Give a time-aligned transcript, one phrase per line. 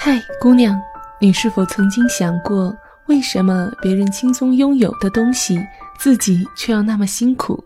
[0.00, 0.80] 嗨，姑娘，
[1.18, 2.72] 你是否曾经想过，
[3.08, 5.58] 为什么别人轻松拥有的东西，
[5.98, 7.64] 自己却要那么辛苦？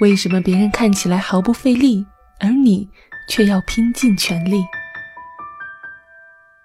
[0.00, 2.04] 为什么别人看起来毫不费力，
[2.40, 2.90] 而你
[3.28, 4.60] 却要拼尽全力？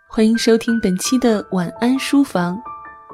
[0.08, 2.60] 欢迎收听本期的晚安书房，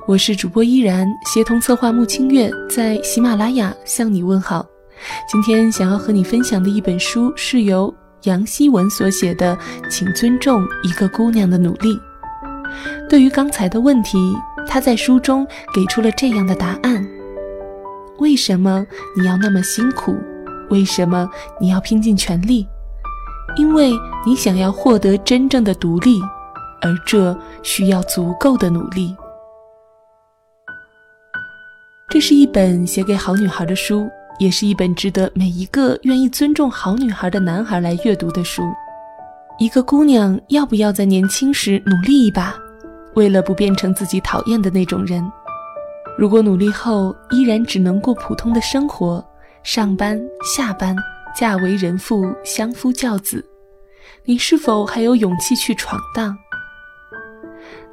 [0.07, 4.65] 我是主播依然，协同策划穆清月在喜马拉雅向你问好。
[5.29, 9.57] 今天想要和你分享的一本书是由杨希文所写的，
[9.89, 11.99] 请尊重一个姑娘的努力。
[13.09, 14.17] 对于刚才的问题，
[14.67, 17.07] 他在书中给出了这样的答案：
[18.19, 18.85] 为什么
[19.17, 20.15] 你要那么辛苦？
[20.69, 21.29] 为什么
[21.59, 22.67] 你要拼尽全力？
[23.55, 23.91] 因为
[24.25, 26.21] 你想要获得真正的独立。
[26.81, 29.13] 而这需要足够的努力。
[32.09, 38.63] 这是一本写给好女孩的书，也是一本值得每一个愿意尊重好女孩的男孩来阅读的书。
[39.59, 42.55] 一个姑娘要不要在年轻时努力一把，
[43.15, 45.21] 为了不变成自己讨厌的那种人？
[46.17, 49.23] 如果努力后依然只能过普通的生活，
[49.61, 50.19] 上班、
[50.55, 50.95] 下班、
[51.35, 53.43] 嫁为人妇、相夫教子，
[54.23, 56.37] 你是否还有勇气去闯荡？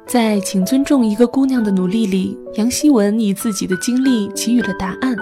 [0.05, 5.13] 在《请尊重一个姑娘的努力》里，杨希文以自己的经历给予了答案：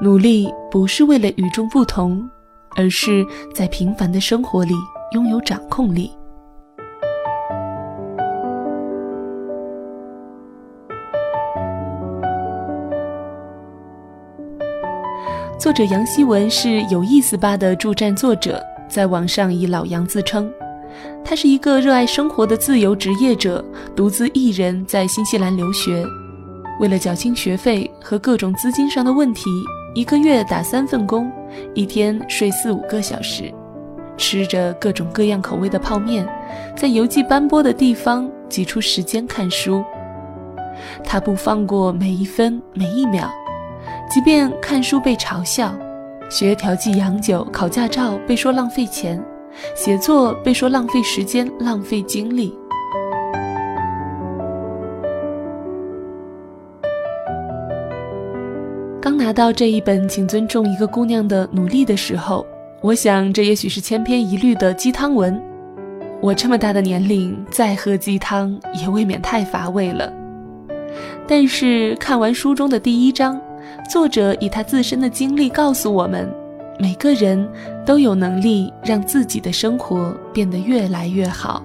[0.00, 2.28] 努力不是为了与众不同，
[2.76, 4.74] 而是在平凡的生活里
[5.12, 6.10] 拥有掌控力。
[15.58, 20.50] 作者杨希文是有意思吧的助战作者，在网上以老杨自称。
[21.24, 23.62] 他是一个热爱生活的自由职业者，
[23.94, 26.06] 独自一人在新西兰留学。
[26.78, 29.50] 为了缴清学费和各种资金上的问题，
[29.94, 31.30] 一个月打三份工，
[31.74, 33.52] 一天睡四五个小时，
[34.16, 36.28] 吃着各种各样口味的泡面，
[36.76, 39.82] 在游记斑驳的地方挤出时间看书。
[41.02, 43.28] 他不放过每一分每一秒，
[44.08, 45.74] 即便看书被嘲笑，
[46.30, 49.20] 学调剂洋酒、考驾照被说浪费钱。
[49.74, 52.56] 写作被说浪费时间、浪费精力。
[59.28, 62.46] 拿到这一本《请尊重一个姑娘的努力》的时候，
[62.80, 65.38] 我想这也许是千篇一律的鸡汤文。
[66.22, 70.10] 我这么大的年龄，再喝鸡汤也未免太乏味了。
[71.26, 73.38] 但是看完书中的第一章，
[73.92, 76.26] 作者以他自身的经历告诉我们。
[76.80, 77.46] 每个人
[77.84, 81.62] 都有能力让自己的生活变得越来越好。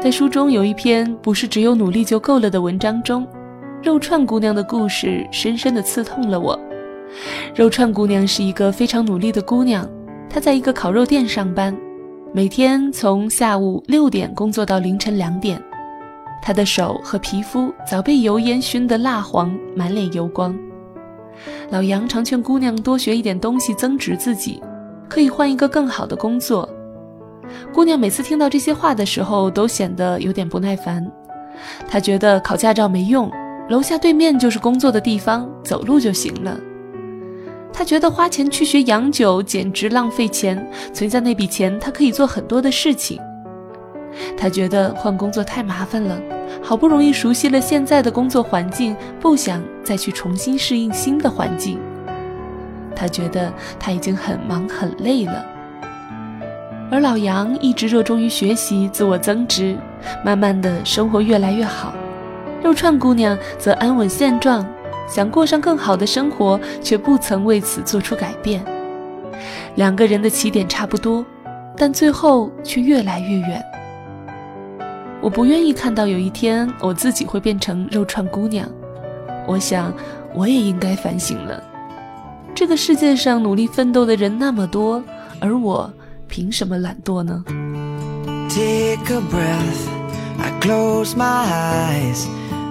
[0.00, 3.26] 在书中有一篇不是只有努力就够了的文章中，
[3.82, 6.58] 肉串姑娘的故事深深的刺痛了我。
[7.52, 9.84] 肉串姑娘是一个非常努力的姑娘，
[10.30, 11.76] 她在一个烤肉店上班，
[12.32, 15.60] 每天从下午六点工作到凌晨两点。
[16.40, 20.56] 她的手和皮肤早被油烟熏得蜡黄，满脸油光。
[21.70, 24.62] 老杨常劝姑娘多学一点东西，增值自己，
[25.08, 26.68] 可以换一个更好的工作。
[27.72, 31.06] 姑娘每次听到这些话的时候，都显得有点不耐烦。
[31.88, 33.30] 她觉得考驾照没用，
[33.68, 36.58] 楼下对面就是工作的地方，走路就行了。
[37.72, 43.20] 她觉得花钱去学洋酒简直浪费钱，存下那笔钱，她可以做很多的事情。
[44.36, 46.20] 她觉得换工作太麻烦了，
[46.62, 51.78] 好不容易熟悉了现在的工作环境，不想再去重新适应新的环境。
[52.96, 55.44] 她觉得她已经很忙很累了。
[56.90, 59.76] 而老杨一直热衷于学习、自我增值，
[60.24, 61.92] 慢慢的生活越来越好。
[62.62, 64.66] 肉串姑娘则安稳现状，
[65.06, 68.64] 想过上更好的生活，却不曾为此做出改变。
[69.76, 71.24] 两个人的起点差不多，
[71.76, 73.62] 但最后却越来越远。
[75.20, 78.66] 我不愿意看到有一天我自己会变成肉串姑娘。
[79.46, 79.92] 我想，
[80.34, 81.62] 我也应该反省了。
[82.54, 85.02] 这个世界上努力奋斗的人那么多，
[85.38, 85.92] 而我
[86.27, 87.43] 凭什么懒惰呢？
[88.49, 89.87] Take a breath,
[90.39, 92.27] I close my eyes.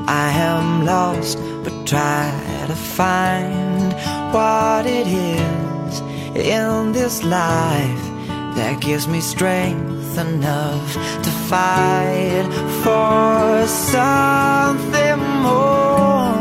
[0.06, 2.30] I am lost, but try
[2.66, 3.94] to find
[4.32, 6.02] what it is
[6.34, 8.10] in this life
[8.56, 12.46] that gives me strength enough to fight
[12.82, 16.32] for something more.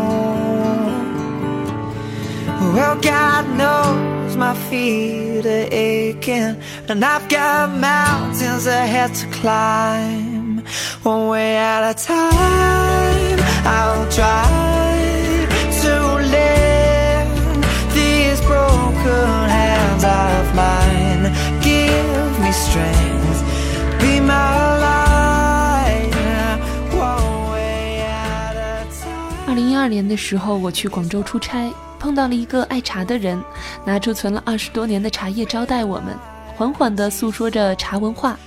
[2.73, 4.14] Well, God knows
[29.48, 31.72] 二零一二年的时候，我去广州出差。
[31.98, 33.42] 碰到了一个爱茶的人，
[33.84, 36.16] 拿出存了二十多年的茶叶招待我们，
[36.54, 38.38] 缓缓地诉说着茶文化。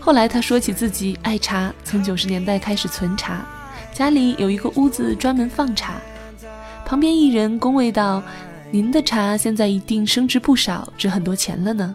[0.00, 3.44] 后来他说起自己爱茶，从九十年代开始存茶，
[3.92, 5.94] 家里有一个屋子专门放茶。
[6.84, 8.22] 旁边一人恭维道
[8.70, 11.94] ：“您的茶现在一定升值不少，值很多钱了呢。”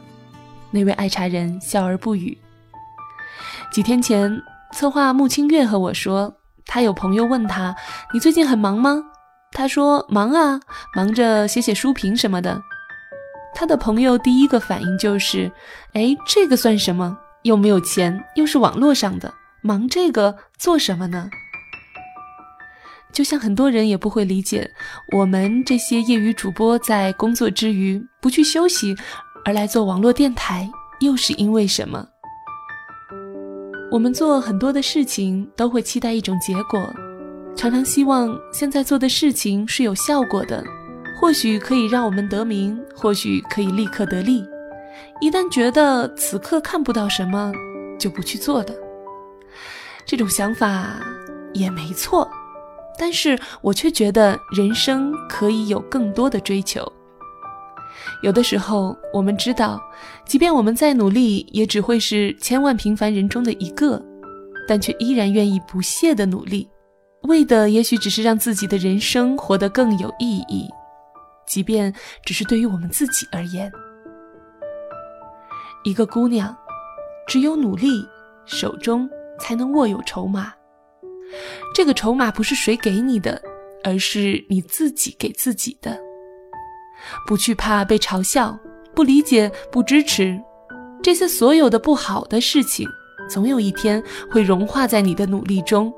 [0.69, 2.37] 那位爱茶人笑而不语。
[3.71, 4.39] 几天前，
[4.71, 6.35] 策划穆清月和我说，
[6.65, 7.75] 他有朋友问他
[8.13, 9.03] ：“你最近很忙吗？”
[9.53, 10.59] 他说：“忙啊，
[10.95, 12.61] 忙着写写书评什么的。”
[13.55, 15.51] 他的朋友第一个反应就是
[15.93, 17.17] ：“哎，这个算什么？
[17.43, 21.29] 又没有钱，又是网络上的，忙这个做什么呢？”
[23.13, 24.67] 就像很多人也不会理解，
[25.15, 28.95] 我们这些业余主播在工作之余不去休息，
[29.45, 30.67] 而来做网络电台，
[30.99, 32.07] 又是因为什么？
[33.91, 36.91] 我们做很多的事情都会期待一种结果，
[37.55, 40.63] 常常希望现在做的事情是有效果的，
[41.19, 44.43] 或许可以让我们得名，或许可以立刻得利。
[45.21, 47.51] 一旦觉得此刻看不到什么，
[47.97, 48.75] 就不去做的。
[50.05, 50.99] 这种想法
[51.53, 52.29] 也没错。
[52.99, 56.85] 但是我却觉得人生可以有更多的追求。
[58.21, 59.81] 有的时候，我们知道，
[60.25, 63.99] 即便我们再努力，也只会是千万平凡人中的一个，
[64.67, 66.67] 但却依然愿意不懈的努力，
[67.23, 70.69] 为的也许只是让自己的人生活得更有意义，
[71.47, 71.93] 即便
[72.25, 73.71] 只是对于我们自己而言。
[75.83, 76.55] 一个姑娘，
[77.27, 78.05] 只有努力，
[78.45, 79.09] 手中
[79.39, 80.53] 才能握有筹码。
[81.73, 83.41] 这个筹码不是谁给你的，
[83.83, 85.97] 而是你自己给自己的。
[87.25, 88.57] 不去怕被嘲笑、
[88.93, 90.39] 不理解、不支持，
[91.01, 92.87] 这些所有的不好的事情，
[93.29, 95.93] 总有一天会融化在你的努力中。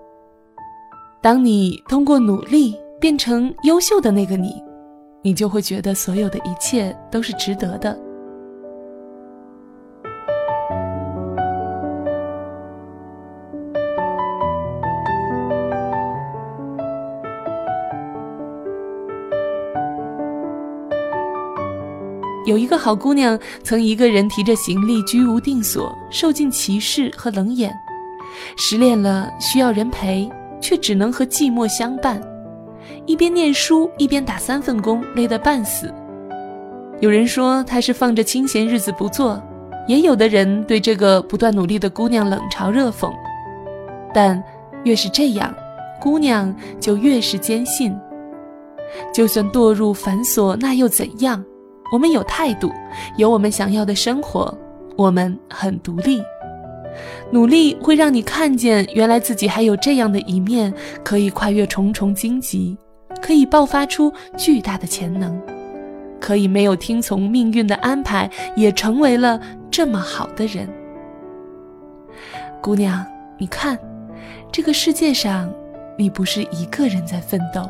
[1.25, 4.61] 当你通过努力变成优秀的那个你，
[5.23, 7.97] 你就会觉得所有的一切都是值得的。
[22.45, 27.73] 有一个好姑娘，曾一个人提着行李居无定所，受尽歧视和冷眼。
[28.55, 30.29] 失恋了，需要人陪，
[30.59, 32.21] 却只能和寂寞相伴。
[33.05, 35.93] 一边念书，一边打三份工，累得半死。
[36.99, 39.41] 有人说她是放着清闲日子不做，
[39.87, 43.11] 也有的人对这个不断努力的姑娘冷嘲热讽。
[44.13, 44.41] 但
[44.83, 45.53] 越是这样，
[45.99, 47.95] 姑娘就越是坚信，
[49.13, 51.43] 就算堕入繁琐，那又怎样？
[51.91, 52.71] 我们有态度，
[53.17, 54.55] 有我们想要的生活，
[54.95, 56.21] 我们很独立。
[57.31, 62.77] 努力会让你看见，原来自己还有这样的一面，可以跨越重重荆棘，
[63.21, 65.39] 可以爆发出巨大的潜能，
[66.19, 69.39] 可以没有听从命运的安排，也成为了
[69.69, 70.67] 这么好的人。
[72.61, 73.05] 姑娘，
[73.37, 73.77] 你看，
[74.51, 75.51] 这个世界上，
[75.97, 77.69] 你不是一个人在奋斗。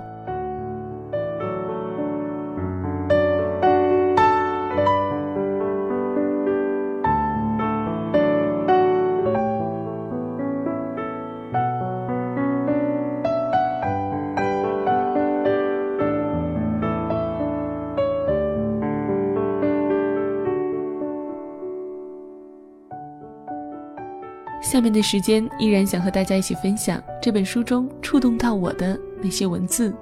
[24.76, 29.96] 下面的时间依然想和大家一起分享这本书中触动到我的那些文字。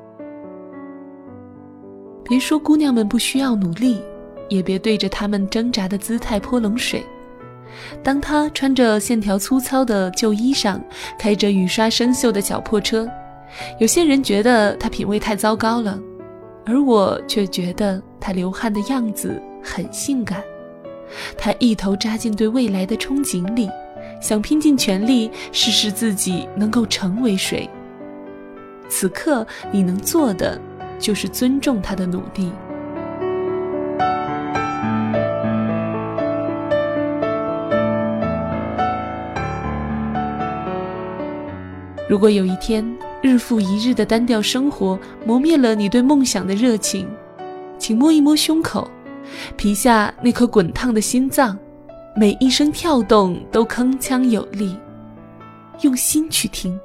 [2.24, 4.02] 别说姑娘们不需要努力，
[4.50, 7.04] 也别对着她们挣扎的姿态泼冷水。
[8.02, 10.82] 当她穿着线条粗糙的旧衣裳，
[11.20, 13.08] 开着雨刷生锈的小破车，
[13.80, 16.00] 有些人觉得她品味太糟糕了，
[16.66, 20.42] 而我却觉得她流汗的样子很性感。
[21.38, 23.70] 她一头扎进对未来的憧憬里。
[24.24, 27.70] 想拼尽全力试试自己能够成为谁。
[28.88, 30.60] 此刻你能做的
[30.98, 32.50] 就是尊重他的努力。
[42.08, 42.86] 如果有一天
[43.22, 47.10] 日复一日的单调生活磨灭了你对梦想的热情，
[47.78, 48.90] 请摸一摸胸口，
[49.58, 51.60] 皮下那颗滚烫的心脏。
[52.16, 54.78] 每一声跳动都铿锵有力，
[55.82, 56.80] 用心去听，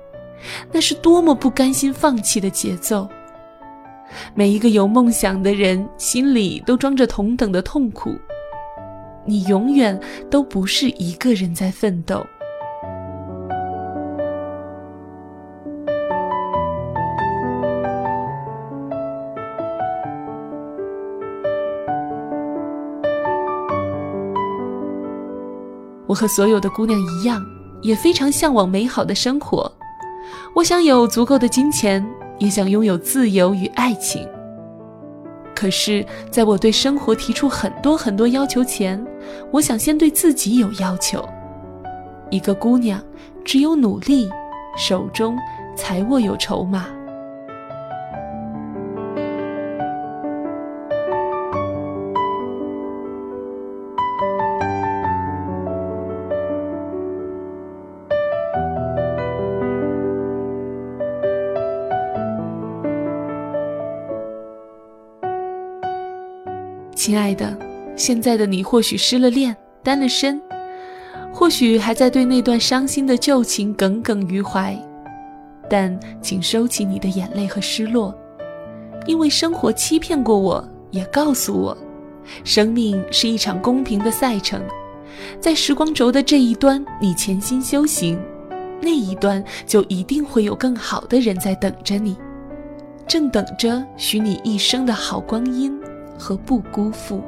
[0.72, 3.06] 那是多么不甘心放弃的节奏。
[4.34, 8.16] 每一个有梦想的人心里都装着同等的痛苦，
[9.26, 12.26] 你永远都不是一个人在奋斗。
[26.08, 27.44] 我和所有的姑娘一样，
[27.82, 29.70] 也非常向往美好的生活。
[30.54, 32.04] 我想有足够的金钱，
[32.38, 34.26] 也想拥有自由与爱情。
[35.54, 39.04] 可是，在我对生活提出很多很多要求前，
[39.50, 41.22] 我想先对自己有要求。
[42.30, 43.02] 一个姑娘，
[43.44, 44.30] 只有努力，
[44.76, 45.36] 手中
[45.76, 46.86] 才握有筹码。
[67.18, 67.58] 亲爱的，
[67.96, 70.40] 现在的你或许失了恋，单了身，
[71.34, 74.78] 或许还在对那段伤心的旧情耿耿于怀，
[75.68, 78.14] 但请收起你的眼泪和失落，
[79.04, 81.76] 因为生活欺骗过我，也告诉我，
[82.44, 84.62] 生命是一场公平的赛程，
[85.40, 88.16] 在时光轴的这一端，你潜心修行，
[88.80, 92.16] 那一端就一定会有更好的人在等着你，
[93.08, 95.76] 正等着许你一生的好光阴。
[96.18, 97.22] 和不辜负。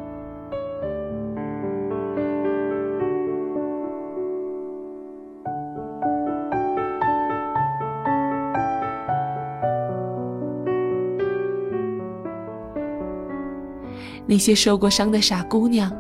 [14.27, 15.91] 那些受过伤的傻姑娘，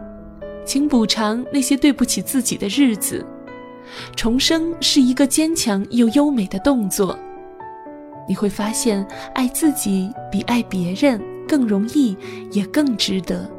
[0.65, 3.27] 请补偿那些对不起自己的日子。
[4.15, 7.19] 重生是一个坚强又优美的动作。
[8.29, 9.05] 你会发现，
[9.35, 11.21] 爱自己比爱别人。
[11.51, 12.17] 更容易，
[12.53, 13.51] 也更值得。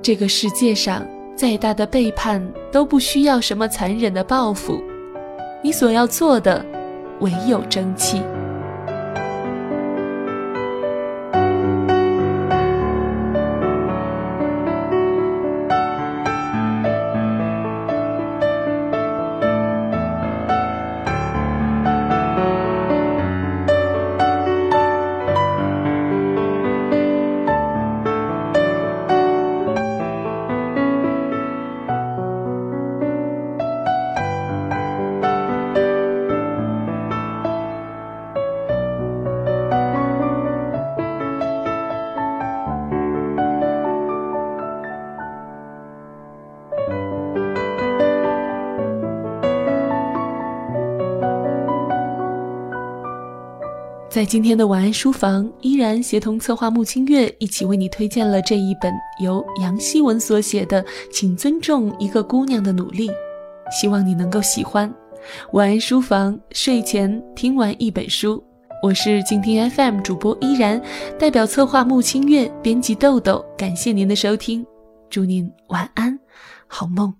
[0.00, 1.06] 这个世界上，
[1.36, 2.42] 再大的背叛
[2.72, 4.82] 都不需要什么残忍的报复，
[5.62, 6.64] 你所要做的，
[7.20, 8.22] 唯有争气。
[54.14, 60.80] 在今天的晚安书房，依然协同策划穆清月一起为你推荐了这一本由杨希文所写的
[61.12, 63.08] 《请尊重一个姑娘的努力》，
[63.72, 64.88] 希望你能够喜欢。
[65.54, 68.40] 晚安书房，睡前听完一本书，
[68.84, 70.80] 我是静听 FM 主播依然，
[71.18, 74.64] 代表策划穆清月，编辑豆豆，感谢您的收听，
[75.10, 76.16] 祝您晚安，
[76.68, 77.12] 好梦。